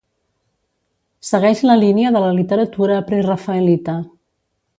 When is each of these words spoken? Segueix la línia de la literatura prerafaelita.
Segueix 1.29 1.61
la 1.71 1.75
línia 1.83 2.13
de 2.17 2.23
la 2.25 2.33
literatura 2.39 2.99
prerafaelita. 3.11 3.99